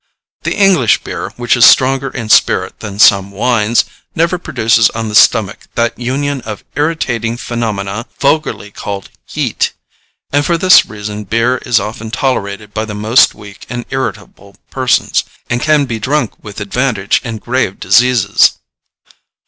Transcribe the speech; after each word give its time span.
The 0.41 0.55
English 0.57 1.03
beer, 1.03 1.29
which 1.37 1.55
is 1.55 1.63
stronger 1.63 2.09
in 2.09 2.27
spirit 2.29 2.79
than 2.79 2.97
some 2.97 3.29
wines, 3.29 3.85
never 4.15 4.39
produces 4.39 4.89
on 4.95 5.09
the 5.09 5.13
stomach 5.13 5.65
that 5.75 5.99
union 5.99 6.41
of 6.41 6.63
irritating 6.75 7.37
phenomena 7.37 8.07
vulgarly 8.19 8.71
called 8.71 9.11
heat, 9.27 9.73
and 10.33 10.43
for 10.43 10.57
this 10.57 10.87
reason 10.87 11.23
beer 11.25 11.57
is 11.67 11.79
often 11.79 12.09
tolerated 12.09 12.73
by 12.73 12.85
the 12.85 12.95
most 12.95 13.35
weak 13.35 13.67
and 13.69 13.85
irritable 13.91 14.55
persons, 14.71 15.23
and 15.51 15.61
can 15.61 15.85
be 15.85 15.99
drunk 15.99 16.31
with 16.43 16.59
advantage 16.59 17.21
in 17.23 17.37
grave 17.37 17.79
diseases." 17.79 18.53